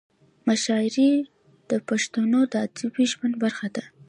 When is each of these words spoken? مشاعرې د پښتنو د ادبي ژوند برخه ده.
مشاعرې 0.47 1.11
د 1.69 1.71
پښتنو 1.87 2.39
د 2.51 2.53
ادبي 2.65 3.05
ژوند 3.11 3.35
برخه 3.43 3.67
ده. 3.75 3.83